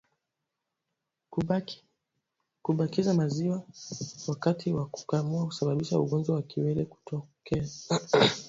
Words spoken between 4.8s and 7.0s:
kukamua husababisha ugonjwa wa kiwele